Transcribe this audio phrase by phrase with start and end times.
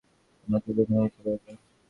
[0.47, 1.51] আমাকে সেখানে নিতে পারবে?